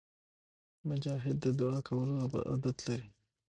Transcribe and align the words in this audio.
مجاهد 0.89 1.35
د 1.41 1.45
دعا 1.59 1.79
کولو 1.89 2.13
عادت 2.49 2.77
لري. 2.87 3.09